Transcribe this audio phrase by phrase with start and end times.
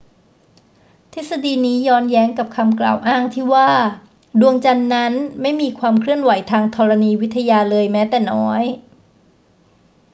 [1.13, 3.69] ทฤษฎีนี้ย้อนแย้งกับคำกล่าวอ้างที่ว่า
[4.39, 8.63] ดวงจันทร์นั้นไม่มีความเคลื่อนไหวทางธรณีวิทยาเลยแม้แต่น้อย